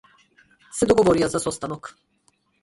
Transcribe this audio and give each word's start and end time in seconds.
Се 0.77 0.87
договорија 0.91 1.29
за 1.35 1.43
состанок. 1.45 1.93